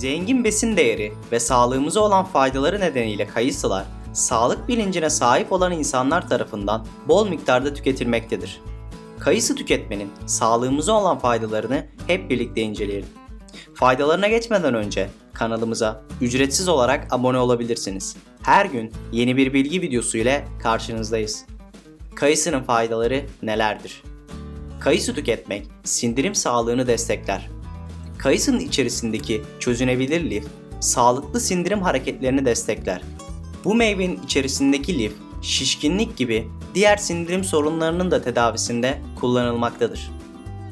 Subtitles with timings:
[0.00, 6.86] Zengin besin değeri ve sağlığımıza olan faydaları nedeniyle kayısılar, sağlık bilincine sahip olan insanlar tarafından
[7.08, 8.60] bol miktarda tüketilmektedir.
[9.18, 13.08] Kayısı tüketmenin sağlığımıza olan faydalarını hep birlikte inceleyelim.
[13.74, 18.16] Faydalarına geçmeden önce kanalımıza ücretsiz olarak abone olabilirsiniz.
[18.42, 21.44] Her gün yeni bir bilgi videosu ile karşınızdayız.
[22.14, 24.02] Kayısının faydaları nelerdir?
[24.80, 27.59] Kayısı tüketmek sindirim sağlığını destekler.
[28.20, 30.44] Kayısının içerisindeki çözünebilir lif,
[30.80, 33.02] sağlıklı sindirim hareketlerini destekler.
[33.64, 35.12] Bu meyvenin içerisindeki lif,
[35.42, 40.10] şişkinlik gibi diğer sindirim sorunlarının da tedavisinde kullanılmaktadır.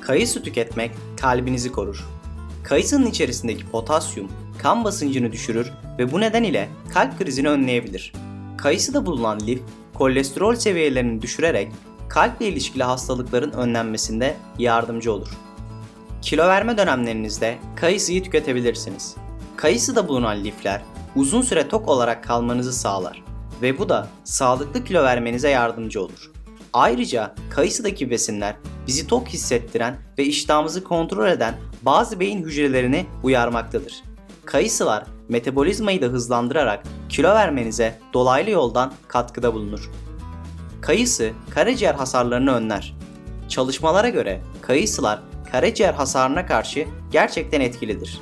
[0.00, 2.04] Kayısı tüketmek kalbinizi korur.
[2.64, 8.12] Kayısının içerisindeki potasyum kan basıncını düşürür ve bu neden ile kalp krizini önleyebilir.
[8.58, 9.60] Kayısıda bulunan lif,
[9.94, 11.72] kolesterol seviyelerini düşürerek
[12.08, 15.28] kalple ilişkili hastalıkların önlenmesinde yardımcı olur.
[16.22, 19.16] Kilo verme dönemlerinizde kayısıyı tüketebilirsiniz.
[19.56, 20.82] Kayısıda bulunan lifler
[21.16, 23.24] uzun süre tok olarak kalmanızı sağlar
[23.62, 26.30] ve bu da sağlıklı kilo vermenize yardımcı olur.
[26.72, 28.56] Ayrıca kayısıdaki besinler
[28.86, 34.02] bizi tok hissettiren ve iştahımızı kontrol eden bazı beyin hücrelerini uyarmaktadır.
[34.44, 39.90] Kayısılar metabolizmayı da hızlandırarak kilo vermenize dolaylı yoldan katkıda bulunur.
[40.80, 42.94] Kayısı karaciğer hasarlarını önler.
[43.48, 45.20] Çalışmalara göre kayısılar
[45.52, 48.20] karaciğer hasarına karşı gerçekten etkilidir.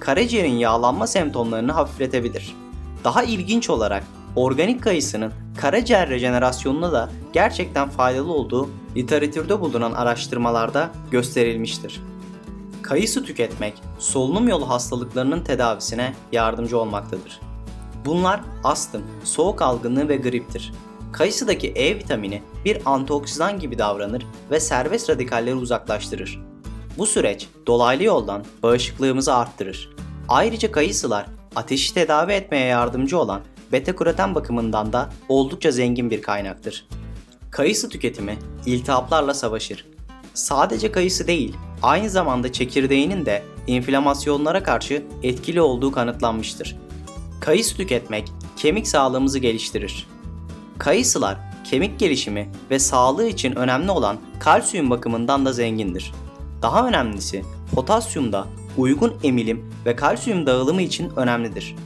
[0.00, 2.56] Karaciğerin yağlanma semptomlarını hafifletebilir.
[3.04, 4.04] Daha ilginç olarak
[4.36, 12.02] organik kayısının karaciğer rejenerasyonuna da gerçekten faydalı olduğu literatürde bulunan araştırmalarda gösterilmiştir.
[12.82, 17.40] Kayısı tüketmek solunum yolu hastalıklarının tedavisine yardımcı olmaktadır.
[18.06, 20.72] Bunlar astım, soğuk algınlığı ve griptir.
[21.12, 26.47] Kayısıdaki E vitamini bir antioksidan gibi davranır ve serbest radikalleri uzaklaştırır.
[26.98, 29.90] Bu süreç dolaylı yoldan bağışıklığımızı arttırır.
[30.28, 33.40] Ayrıca kayısılar ateşi tedavi etmeye yardımcı olan
[33.72, 36.86] beta karoten bakımından da oldukça zengin bir kaynaktır.
[37.50, 39.86] Kayısı tüketimi iltihaplarla savaşır.
[40.34, 46.76] Sadece kayısı değil, aynı zamanda çekirdeğinin de inflamasyonlara karşı etkili olduğu kanıtlanmıştır.
[47.40, 50.06] Kayısı tüketmek kemik sağlığımızı geliştirir.
[50.78, 51.38] Kayısılar
[51.70, 56.12] kemik gelişimi ve sağlığı için önemli olan kalsiyum bakımından da zengindir.
[56.62, 58.46] Daha önemlisi potasyum da
[58.76, 61.76] uygun emilim ve kalsiyum dağılımı için önemlidir.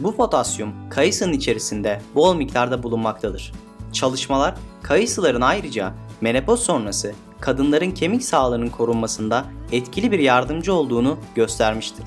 [0.00, 3.52] Bu potasyum kayısının içerisinde bol miktarda bulunmaktadır.
[3.92, 12.04] Çalışmalar kayısıların ayrıca menopoz sonrası kadınların kemik sağlığının korunmasında etkili bir yardımcı olduğunu göstermiştir.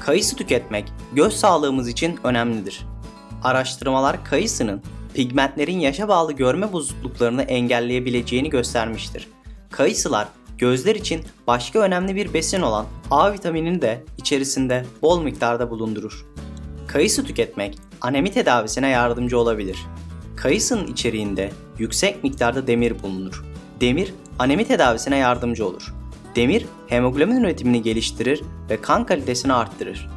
[0.00, 2.86] Kayısı tüketmek göz sağlığımız için önemlidir.
[3.42, 4.82] Araştırmalar kayısının
[5.14, 9.28] pigmentlerin yaşa bağlı görme bozukluklarını engelleyebileceğini göstermiştir.
[9.70, 10.28] Kayısılar
[10.58, 16.26] gözler için başka önemli bir besin olan A vitaminini de içerisinde bol miktarda bulundurur.
[16.86, 19.78] Kayısı tüketmek anemi tedavisine yardımcı olabilir.
[20.36, 23.44] Kayısının içeriğinde yüksek miktarda demir bulunur.
[23.80, 25.94] Demir anemi tedavisine yardımcı olur.
[26.36, 30.08] Demir hemoglobin üretimini geliştirir ve kan kalitesini arttırır.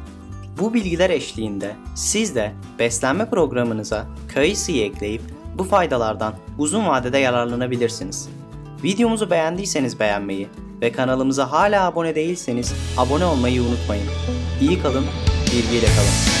[0.60, 5.22] Bu bilgiler eşliğinde siz de beslenme programınıza kayısıyı ekleyip
[5.58, 8.28] bu faydalardan uzun vadede yararlanabilirsiniz.
[8.84, 10.48] Videomuzu beğendiyseniz beğenmeyi
[10.80, 14.06] ve kanalımıza hala abone değilseniz abone olmayı unutmayın.
[14.60, 15.04] İyi kalın,
[15.46, 16.37] bilgiyle kalın.